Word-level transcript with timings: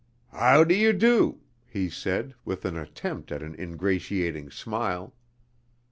"How 0.31 0.63
do 0.63 0.73
you 0.73 0.93
do?" 0.93 1.41
he 1.69 1.87
said, 1.87 2.33
with 2.43 2.65
an 2.65 2.75
attempt 2.75 3.31
at 3.31 3.43
an 3.43 3.53
ingratiating 3.53 4.49
smile. 4.49 5.13